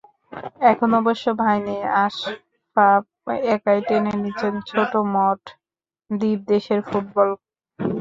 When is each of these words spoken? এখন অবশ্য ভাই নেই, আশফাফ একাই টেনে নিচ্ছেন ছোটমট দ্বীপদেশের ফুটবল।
এখন 0.71 0.89
অবশ্য 1.01 1.25
ভাই 1.41 1.57
নেই, 1.67 1.81
আশফাফ 2.03 3.03
একাই 3.55 3.79
টেনে 3.87 4.13
নিচ্ছেন 4.21 4.53
ছোটমট 4.69 5.41
দ্বীপদেশের 6.09 6.79
ফুটবল। 6.87 7.29